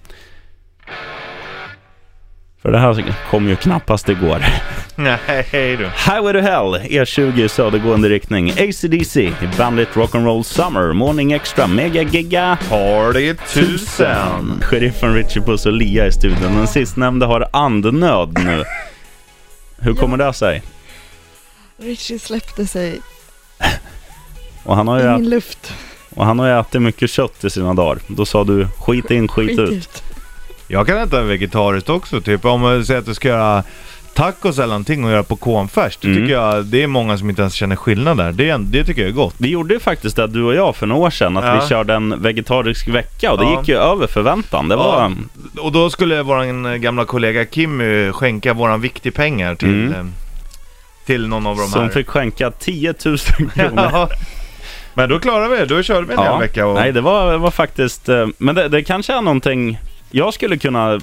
[2.62, 4.44] För det här kom ju knappast igår.
[4.96, 5.84] Nej du.
[6.12, 8.50] Highway to Hell, E20 i södergående riktning.
[8.50, 12.58] ACDC Bandit Rock'n'Roll Summer, Morning Extra, Mega Giga.
[12.68, 14.60] Party tusen.
[14.62, 16.54] Sheriffen Richie Puss och Lia i studion.
[16.56, 18.64] Den sistnämnde har andnöd nu.
[19.78, 20.62] Hur kommer det sig?
[21.78, 23.00] Richie släppte sig
[24.64, 25.72] Och han, har ju min ät, luft.
[26.10, 27.98] och han har ju ätit mycket kött i sina dagar.
[28.06, 30.02] Då sa du skit in, skit ut.
[30.68, 33.62] Jag kan äta vegetariskt också, typ om man säger att du ska göra
[34.14, 35.96] tacos eller någonting och göra på konfärs.
[35.96, 36.20] Det Mm.
[36.22, 38.32] tycker jag, det är många som inte ens känner skillnad där.
[38.32, 39.34] Det, är- det tycker jag är gott.
[39.38, 41.36] Vi gjorde ju faktiskt det, du och jag, för några år sedan.
[41.36, 41.60] Att Ja.
[41.62, 43.58] vi körde en vegetarisk vecka och det Ja.
[43.60, 44.68] gick ju över förväntan.
[44.68, 44.78] Det Ja.
[44.82, 45.12] var...
[45.64, 50.12] Och då skulle vår gamla kollega Kim eh, skänka våran viktig pengar till, Mm.
[51.06, 51.88] Till någon av de Som här.
[51.88, 53.70] fick skänka 10 000 kronor.
[53.92, 54.08] Ja.
[54.94, 56.74] Men då klarade vi det, då körde vi en hel vecka och...
[56.74, 58.08] Nej, det var, var faktiskt...
[58.08, 59.78] eh, Men det, det kanske är någonting...
[60.10, 61.00] Jag skulle kunna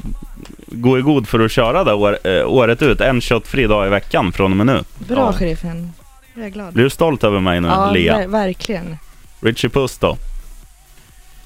[0.67, 3.01] gå i god för att köra det år, eh, året ut.
[3.01, 4.83] En köttfri dag i veckan från och med nu.
[5.07, 5.33] Bra Ja.
[5.33, 5.93] sheriffen.
[6.35, 6.73] Jag är glad.
[6.73, 8.17] Blir du stolt över mig nu, ja, Lia?
[8.17, 8.97] ver- verkligen.
[9.41, 10.17] Richie Puss då?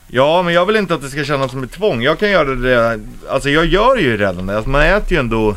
[0.08, 2.02] Ja, men jag vill inte att det ska kännas som ett tvång.
[2.02, 4.56] Jag kan göra det, alltså jag gör ju redan det.
[4.56, 5.56] Alltså man äter ju ändå,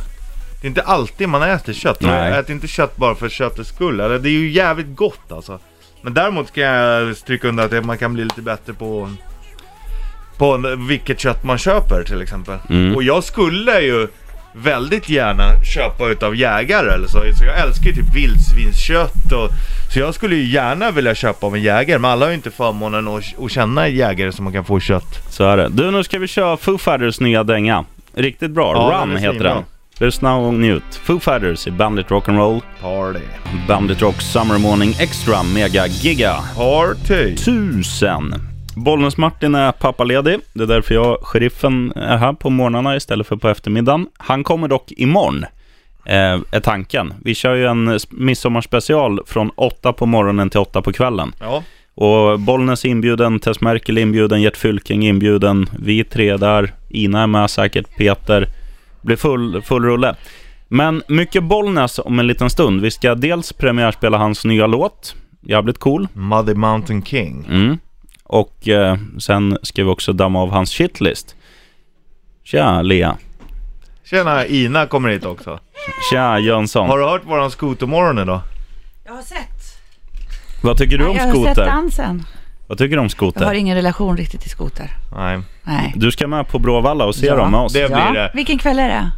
[0.60, 2.00] det är inte alltid man äter kött.
[2.00, 2.30] Nej.
[2.30, 4.00] Jag äter inte kött bara för köttets skull.
[4.00, 5.58] Eller det är ju jävligt gott alltså.
[6.02, 9.10] Men däremot kan jag stryka under att man kan bli lite bättre på
[10.38, 12.58] på vilket kött man köper till exempel.
[12.70, 12.96] Mm.
[12.96, 14.08] Och jag skulle ju
[14.52, 17.18] väldigt gärna köpa utav jägare eller så.
[17.18, 19.50] Så jag älskar ju typ vildsvinskött och
[19.92, 22.50] Så jag skulle ju gärna vilja köpa av en jägare men alla har ju inte
[22.50, 25.22] förmånen att, att känna jägare som man kan få kött.
[25.30, 25.68] Så är det.
[25.68, 27.84] Du, nu ska vi köra Foo Fighters nya dänga.
[28.14, 28.72] Riktigt bra.
[28.74, 29.64] Ja, den Run heter svinbra.
[30.00, 30.94] Lyssna och njut.
[30.94, 32.60] Foo Fighters i Bandit Rock'n'Roll.
[32.80, 33.24] Party.
[33.68, 36.34] Bandit Rock Summer Morning Extra Mega Giga.
[36.56, 37.36] Party.
[37.36, 38.34] Tusen.
[38.76, 40.38] Bollnäs Martin är pappaledig.
[40.52, 44.06] Det är därför jag, sheriffen, är här på morgnarna istället för på eftermiddagen.
[44.18, 45.44] Han kommer dock imorgon,
[46.04, 47.14] eh, är tanken.
[47.24, 51.32] Vi kör ju en midsommarspecial från 8 på morgonen till 8 på kvällen.
[51.40, 51.62] Ja.
[51.94, 55.70] Och Bollnäs inbjuden, Tess Merkel inbjuden, Gert Fylking inbjuden.
[55.78, 58.48] Vi tre där, Ina är med säkert, Peter.
[59.02, 60.16] Blir full, full rulle.
[60.68, 62.80] Men mycket Bollnäs om en liten stund.
[62.80, 66.08] Vi ska dels premiärspela hans nya låt, jävligt cool.
[66.12, 67.46] Muddy Mountain King.
[67.48, 67.78] Mm.
[68.24, 71.36] Och eh, sen ska vi också damma av hans shitlist.
[72.44, 73.16] Tja Lea.
[74.04, 75.60] Tjena, Ina kommer hit också.
[76.10, 76.88] Tja Jönsson.
[76.88, 78.40] Har du hört våran skotermorgon idag?
[79.06, 79.60] Jag har sett.
[80.62, 81.66] Vad tycker du om jag har sett skoter?
[81.66, 82.24] dansen.
[82.70, 83.52] Vad tycker du om Jag har skoter?
[83.54, 84.90] ingen relation riktigt till skoter.
[85.16, 85.38] Nej.
[85.62, 85.92] Nej.
[85.96, 87.36] Du ska med på Bråvalla och se Ja.
[87.36, 87.72] dem med oss.
[87.72, 88.30] Det blir det.
[88.34, 89.10] Vilken kväll är det?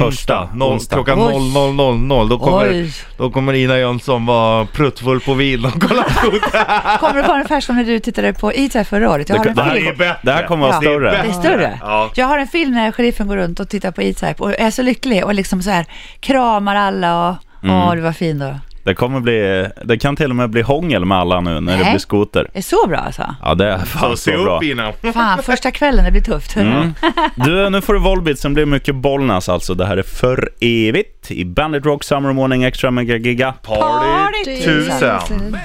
[0.00, 0.48] Första.
[0.54, 0.94] Noll, Onsdag.
[0.96, 1.34] klockan Oj.
[1.34, 2.92] 00.00 då kommer, Oj.
[3.16, 6.98] då kommer Ina Jönsson vara pruttfull på vin och kolla skoter.
[6.98, 9.28] Kommer det vara ungefär som när du tittade på E-Type förra året?
[9.28, 9.96] Jag har Det- en det här film.
[10.22, 10.80] Det här kommer vara Ja.
[10.80, 11.10] större.
[11.10, 11.78] Det är Det är större?
[11.82, 12.10] Ja.
[12.14, 14.82] Jag har en film när sheriffen går runt och tittar på E-Type och är så
[14.82, 15.86] lycklig och liksom så här
[16.20, 17.76] kramar alla och Mm.
[17.76, 18.54] åh, du var fin då.
[18.88, 21.82] Det kommer bli, det kan till och med bli hångel med alla nu när det
[21.82, 21.90] Nej.
[21.92, 22.48] blir skoter.
[22.52, 23.34] Det är så bra alltså.
[23.42, 24.56] Ja det är Så fan se så bra.
[24.56, 24.92] upp Ina.
[25.14, 26.56] Fan, första kvällen, det blir tufft.
[26.56, 26.94] Mm.
[27.36, 29.74] Du, nu får du Volbit som blir mycket Bollnäs alltså.
[29.74, 33.52] Det här är för evigt i Bandit Rock Summer Morning Extra Mega Giga.
[33.52, 35.56] Party tusen.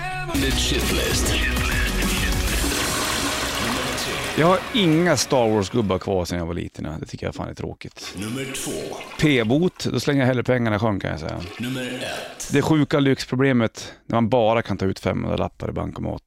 [4.37, 6.87] Jag har inga Star Wars-gubbar kvar sedan jag var liten.
[6.99, 8.15] Det tycker jag fan är tråkigt.
[8.17, 8.95] Nummer två.
[9.21, 11.39] P-bot, då slänger jag hellre pengarna i sjön kan jag säga.
[11.59, 12.49] Nummer ett.
[12.53, 16.21] Det sjuka lyxproblemet när man bara kan ta ut 500 lappar i bankomat.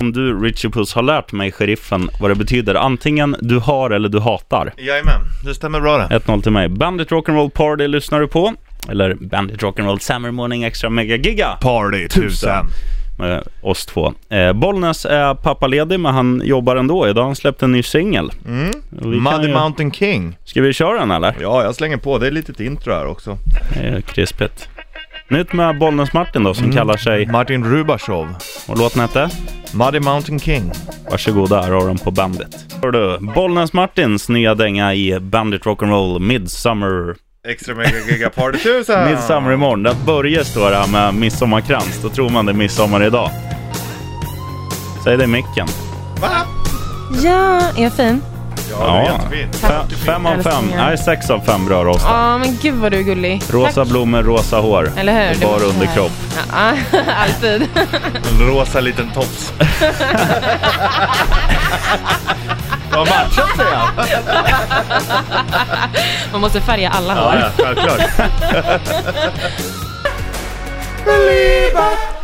[0.00, 2.74] Om du, Richie Puss, har lärt mig, sheriffen, vad det betyder.
[2.74, 4.74] Antingen du har eller du hatar.
[4.78, 6.18] Jajamän, det stämmer bra det.
[6.18, 6.68] 1-0 till mig.
[6.68, 8.54] Bandit Rock'n'Roll Party lyssnar du på.
[8.88, 11.58] Eller Bandit Rock'n'Roll Summer Morning Extra Mega Giga.
[11.60, 12.66] Party tusen.
[13.20, 14.12] Med oss två.
[14.30, 17.08] Eh, Bollnäs är pappaledig men han jobbar ändå.
[17.08, 18.30] Idag har han släppt en ny singel.
[18.46, 18.70] Mm.
[18.90, 20.36] Muddy ju- Mountain King.
[20.44, 21.34] Ska vi köra den eller?
[21.40, 22.18] Ja, jag slänger på.
[22.18, 23.38] Det är lite intro här också.
[23.80, 24.68] Är krispigt.
[25.28, 26.76] Nytt med Bollnäs-Martin då som Mm.
[26.76, 27.26] kallar sig...
[27.26, 28.28] Martin Rubashov.
[28.68, 29.28] Och låten hette?
[29.74, 30.72] Muddy Mountain King.
[31.10, 32.66] Varsågoda, här har de på bandet.
[32.82, 37.14] Hör du, Bollnäs-Martins nya dänga i Bandit Rock'n'Roll Midsummer...
[37.48, 39.10] Extra mega giga party tusen.
[39.10, 39.82] Midsummer imorgon.
[39.82, 41.98] Där Börje står här med midsommarkrans.
[42.02, 43.30] Då tror man det är midsommar idag.
[45.04, 45.66] Säg det i micken.
[46.20, 46.30] Va?
[47.22, 48.22] Ja, är jag fin?
[48.70, 49.56] Ja, det är jättefint.
[49.56, 50.38] Fem, fem av fem.
[50.52, 50.86] Älsklingar.
[50.86, 52.08] Nej, sex av fem bra rostad.
[52.10, 53.42] Ja, men gud vad du är gullig.
[53.50, 54.92] Rosa blommor, rosa hår.
[54.96, 55.44] Eller hur?
[55.44, 56.12] Och Bara underkropp.
[56.52, 56.72] Ja,
[57.16, 57.68] alltid.
[58.32, 59.52] En rosa liten tops.
[62.90, 63.90] Har matchat säger jag.
[66.32, 67.34] Man måste färga alla hår.
[67.34, 68.00] Ja, ja, självklart.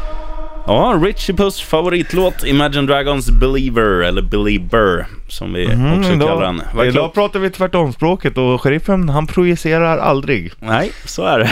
[0.69, 6.43] Ja, Richie Puss favoritlåt Imagine Dragons Believer, eller Belieber som vi Mm, också idag- kallar
[6.47, 6.63] den.
[6.75, 10.53] Vad är Idag pratar vi tvärtomspråket och sheriffen han projicerar aldrig.
[10.61, 11.51] Nej, så är det.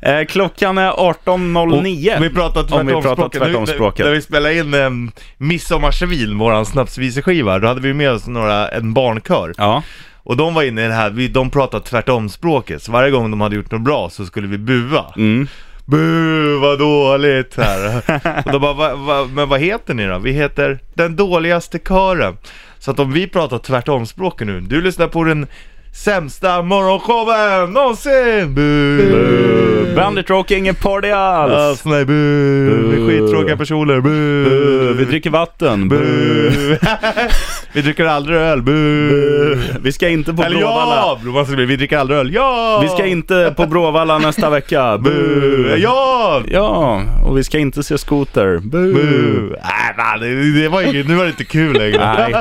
[0.20, 2.20] eh, klockan är 18.09.
[2.20, 3.40] Vi pratar Om vi pratar tvärtomspråket.
[3.42, 3.98] tvärtomspråket.
[3.98, 8.68] Nu, när vi spelade in um, Midsommarsvin, våran snapsviseskiva, då hade vi med oss några,
[8.68, 9.54] en barnkör.
[9.56, 9.82] Ja.
[10.22, 12.82] Och de var inne i det här, vi, de pratade tvärtomspråket.
[12.82, 15.04] Så varje gång de hade gjort något bra så skulle vi bua.
[15.16, 15.48] Mm.
[15.90, 17.96] Bu, vad dåligt här.
[18.46, 20.18] och då bara, va, va, men vad heter ni då?
[20.18, 22.36] Vi heter Den dåligaste kören.
[22.78, 25.46] Så att om vi pratar tvärtomspråket nu, du lyssnar på den
[25.92, 28.54] sämsta morgonshowen någonsin!
[28.54, 29.94] Bu!
[29.96, 31.52] Bandit Rock, ingen party alls.
[31.52, 32.12] Alls nej, bu!
[32.12, 34.08] Vi är skittråkiga personer, bu!
[34.44, 34.92] Bu.
[34.98, 35.88] Vi dricker vatten.
[35.88, 35.96] Bu.
[35.96, 36.76] Bu!
[37.72, 39.58] vi dricker aldrig öl, bu!
[39.82, 41.18] Vi ska inte på Eller Bråvalla.
[41.24, 41.44] ja!
[41.56, 42.78] Vi dricker aldrig öl, ja!
[42.82, 44.98] Vi ska inte på Bråvalla nästa vecka.
[45.04, 45.74] Bu!
[45.78, 46.42] Ja!
[46.50, 48.58] Ja, och vi ska inte se skoter.
[48.58, 48.94] Bu.
[48.94, 49.56] Bu!
[49.62, 52.14] Nej, nej, det, det var inget, nu var det inte kul längre.
[52.18, 52.34] Nej.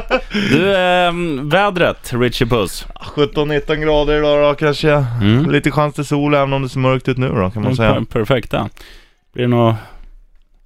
[0.52, 2.86] Du, ehm, vädret, Richie Puss.
[3.46, 4.92] 17-19 grader idag då kanske.
[4.92, 5.50] Mm.
[5.52, 7.94] Lite chans till sol även om det ser mörkt ut nu då kan man säga.
[7.94, 8.70] Per- Perfekta.
[9.34, 9.76] Blir det något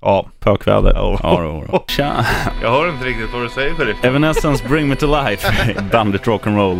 [0.01, 0.25] Ja.
[0.39, 0.91] pökväder?
[0.95, 1.19] Ja.
[1.23, 1.84] Då, då.
[1.88, 2.25] Tja.
[2.62, 4.05] Jag hör inte riktigt vad du säger Filip.
[4.05, 5.75] Evanescence Bring Me To Life.
[5.91, 6.79] Bandit Rock'n'Roll.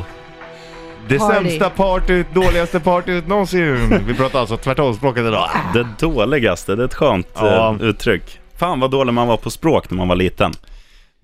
[1.08, 1.34] Det Party.
[1.36, 4.00] sämsta partyt, dåligaste partyt någonsin.
[4.08, 5.50] Vi pratar alltså tvärtomspråket idag.
[5.74, 7.76] Det dåligaste, det är ett skönt Ja.
[7.82, 8.40] eh, uttryck.
[8.58, 10.52] Fan vad dålig man var på språk när man var liten.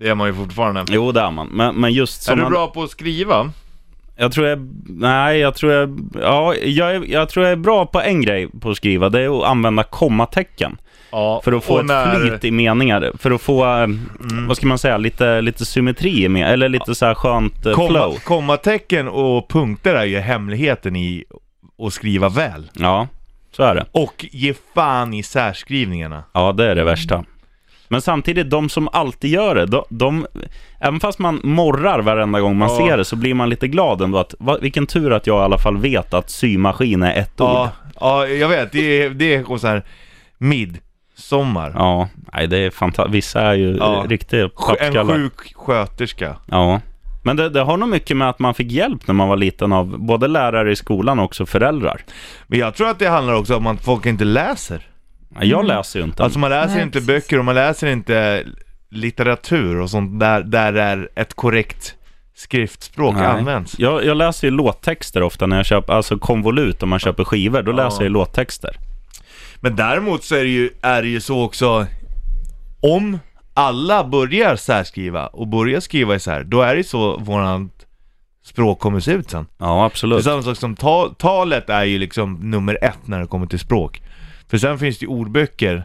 [0.00, 0.84] Det är man ju fortfarande.
[0.88, 1.46] Jo, det är man.
[1.46, 3.50] Men, men just som är du man, bra på att skriva?
[4.20, 4.68] Jag tror jag...
[4.88, 5.98] Nej, jag tror jag...
[6.22, 9.08] Ja, jag, jag tror jag är bra på en grej på att skriva.
[9.08, 10.76] Det är att använda kommatecken.
[11.10, 11.40] Ja.
[11.44, 12.28] För att få ett när- Mm.
[12.28, 13.12] flyt i meningar.
[13.18, 13.86] För att få, eh,
[14.48, 17.88] vad ska man säga, lite, lite symmetri med, Eller lite så här skönt eh, Komma,
[17.88, 18.18] flow.
[18.24, 21.24] kommatecken och punkter är ju hemligheten i
[21.86, 22.70] att skriva väl.
[22.72, 23.08] Ja,
[23.52, 23.84] så är det.
[23.92, 26.24] Och ge fan i särskrivningarna.
[26.32, 27.24] Ja, det är det värsta.
[27.88, 30.26] Men samtidigt, de som alltid gör det, de, de,
[30.80, 32.76] även fast man morrar varenda gång man Ja.
[32.86, 35.44] ser det, så blir man lite glad ändå att, va, vilken tur att jag i
[35.44, 37.92] alla fall vet att symaskin är ett Ja, ord.
[38.00, 38.72] ja jag vet.
[38.72, 39.82] Det är, det är så här
[40.38, 41.72] midsommar.
[41.74, 43.14] Ja, nej det är fantastiskt.
[43.14, 44.04] Vissa är ju Ja.
[44.08, 45.14] riktiga En pappskallar.
[45.14, 46.36] sjuk sköterska.
[46.50, 46.80] Ja.
[47.22, 49.72] Men det, det har nog mycket med att man fick hjälp när man var liten
[49.72, 52.00] av både lärare i skolan och också föräldrar.
[52.46, 54.82] Men jag tror att det handlar också om att folk inte läser.
[55.34, 56.24] Ja, Jag läser ju inte.
[56.24, 57.06] Alltså man läser Nej, inte precis.
[57.06, 58.44] böcker och man läser inte
[58.90, 61.94] litteratur och sånt där, där är ett korrekt
[62.34, 63.26] skriftspråk Nej.
[63.26, 63.78] används.
[63.78, 67.62] Jag, jag läser ju låttexter ofta när jag köper, alltså konvolut om man köper skivor,
[67.62, 67.76] då Ja.
[67.76, 68.76] läser jag ju låttexter.
[69.60, 71.86] Men däremot så är det ju, är det ju så också
[72.80, 73.18] om
[73.54, 77.70] alla börjar särskriva och börjar skriva isär, då är det så våran
[78.44, 79.46] språk kommer se ut sen.
[79.58, 80.24] Ja, Det är absolut.
[80.24, 84.02] samma sak som ta, talet är ju liksom nummer ett när det kommer till språk.
[84.50, 85.84] För sen finns det ju ordböcker.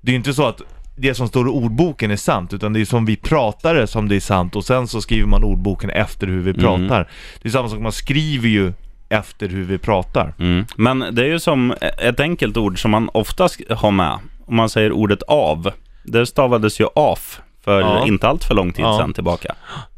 [0.00, 0.60] Det är ju inte så att
[0.96, 4.08] det som står i ordboken är sant, utan det är som vi pratar det som
[4.08, 6.62] det är sant och sen så skriver man ordboken efter hur vi Mm.
[6.62, 7.08] pratar.
[7.42, 8.72] Det är samma sak, man skriver ju
[9.08, 10.34] efter hur vi pratar.
[10.38, 10.64] Mm.
[10.76, 14.18] Men det är ju som ett enkelt ord som man oftast har med.
[14.46, 15.70] Om man säger ordet av.
[16.04, 18.06] Det stavades ju af för Ja.
[18.06, 18.98] inte allt för lång tid Ja.
[18.98, 19.54] sedan tillbaka.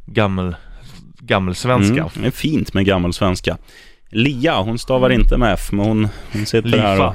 [0.07, 0.57] Gammel,
[1.21, 1.95] gammelsvenska.
[2.01, 2.09] Mm.
[2.15, 3.57] Det är fint med gammelsvenska.
[4.11, 6.83] Lia, hon stavar inte med F, men hon, hon sitter Lifa.
[6.87, 7.15] här och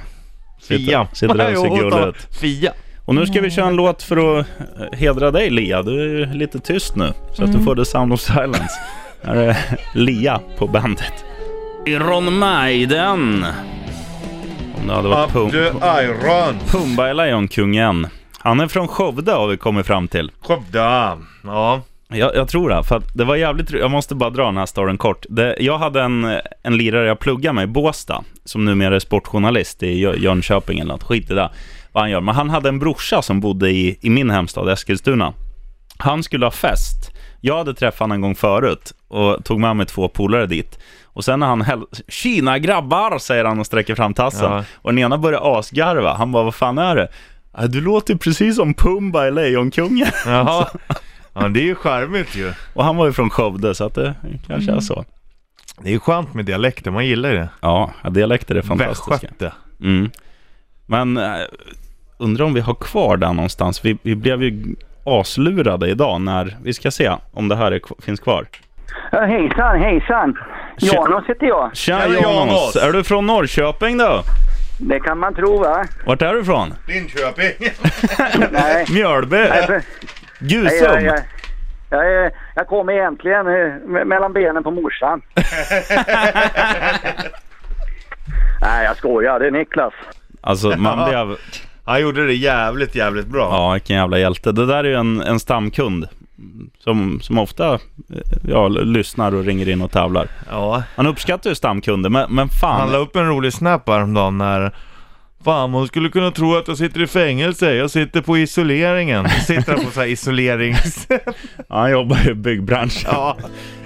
[0.68, 1.08] Fia.
[1.14, 2.28] sitter där och ser Jo, gullig ut.
[2.42, 2.74] Fia.
[3.06, 4.46] Och nu ska vi köra en låt för att
[4.80, 5.82] eh, hedra dig Lia.
[5.82, 7.50] Du är lite tyst nu, så Mm.
[7.56, 8.80] att du får the sound of silence.
[9.24, 9.58] Här är
[9.94, 11.14] Lia på bandet.
[11.88, 13.46] Iron Maiden.
[14.82, 15.50] Om det hade varit Pum,
[15.84, 16.56] Iron.
[16.68, 18.08] Pumba är Lejonkungen.
[18.40, 20.32] Han är från Skövde har vi kommit fram till.
[20.42, 20.80] Skövde.
[21.44, 21.82] Ja.
[22.14, 24.66] Jag, jag tror det, för att det var jävligt Jag måste bara dra den här
[24.66, 25.26] storyn kort.
[25.30, 29.84] Det, jag hade en, en lirare jag pluggade med i Båstad, som numera är sportjournalist
[29.84, 31.04] i Jö- Jönköping eller något.
[31.04, 31.50] Skit i det,
[31.92, 32.22] vad han gör.
[32.22, 35.34] Men han hade en brorsa som bodde i, i min hemstad Eskilstuna.
[35.98, 37.12] Han skulle ha fest.
[37.42, 40.80] Jag hade träffat honom en gång förut och tog med mig två polare dit.
[41.06, 41.82] Och sen när han häl...
[42.08, 44.52] Kina grabbar, säger han och sträcker fram tassen.
[44.52, 44.64] Ja.
[44.76, 46.14] Och den ena börjar asgarva.
[46.14, 47.08] Han bara, vad fan är det?
[47.58, 50.08] "Ja, Du låter precis som Pumba i Lejonkungen.
[50.26, 50.68] Jaha.
[51.40, 52.54] Ja, det är ju charmigt ju.
[52.74, 54.14] Och han var ju från Skövde, så att det
[54.48, 55.06] kanske är så.
[55.82, 57.50] Det är ju skönt med dialekter, man gillar det.
[57.62, 59.12] Ja, dialekter är fantastiska.
[59.12, 59.54] Västgöte.
[59.82, 60.12] Mm.
[60.86, 61.34] Men äh,
[62.18, 63.86] undrar om vi har kvar den någonstans.
[63.86, 64.76] Vi, vi blev ju
[65.06, 68.46] aslurade idag när, vi ska se om det här är, finns kvar.
[69.12, 70.38] Ja, hejsan, hejsan.
[70.78, 70.94] Tja.
[70.94, 71.76] Janos heter jag.
[71.76, 72.24] Tja Tjena, Janos!
[72.24, 72.76] Janos.
[72.76, 74.24] Är du från Norrköping då?
[74.80, 75.86] Det kan man tro va?
[76.06, 76.74] Vart är du ifrån?
[76.88, 77.70] Linköping.
[78.52, 78.86] Nej.
[78.90, 79.38] Mjölby?
[79.38, 79.82] Nej, för,
[80.40, 81.06] Gusum?
[81.06, 81.20] jag,
[81.90, 83.52] jag, jag, jag kom egentligen eh,
[83.88, 85.22] me- mellan benen på morsan.
[88.62, 89.40] Nej, jag skojar.
[89.40, 89.94] Det är Niklas.
[90.42, 91.38] Alltså man blev...
[91.86, 93.50] Han gjorde det jävligt, jävligt bra.
[93.52, 94.52] Ja, vilken jävla hjälte.
[94.52, 96.08] Det där är ju en, en stamkund.
[96.80, 97.80] Som, som ofta eh,
[98.48, 100.28] ja, lyssnar och ringer in och tävlar.
[100.50, 100.84] Ja.
[100.96, 102.80] Han uppskattar ju stamkunder, men, men fan.
[102.80, 104.72] Han la upp en rolig snap häromdagen när
[105.44, 107.74] Fan, man skulle kunna tro att jag sitter i fängelse.
[107.74, 109.30] Jag sitter på isoleringen.
[109.30, 111.08] Sitter på så här isolerings...
[111.70, 113.10] Han jobbar i byggbranschen.
[113.14, 113.38] Ja.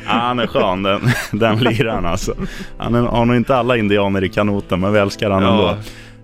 [0.06, 1.02] Ja, han är skön den,
[1.32, 2.36] den liraren alltså.
[2.78, 5.52] Han är, har nog inte alla indianer i kanoten, men vi älskar han Ja.
[5.52, 5.78] ändå.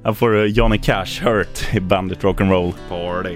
[0.05, 2.73] Här får du Johnny Cash, Hurt i Bandit Rock'n'Roll.
[2.89, 3.36] Party.